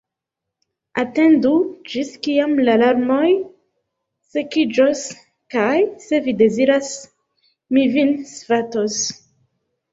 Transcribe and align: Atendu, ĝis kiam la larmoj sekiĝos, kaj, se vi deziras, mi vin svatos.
Atendu, 1.01 1.51
ĝis 1.91 2.09
kiam 2.27 2.55
la 2.69 2.77
larmoj 2.85 3.27
sekiĝos, 4.37 5.05
kaj, 5.59 5.77
se 6.09 6.23
vi 6.29 6.37
deziras, 6.43 6.91
mi 7.77 7.89
vin 7.99 8.15
svatos. 8.35 9.01